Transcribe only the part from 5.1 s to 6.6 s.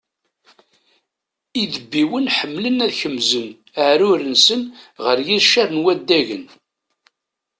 yiqcer n waddagen.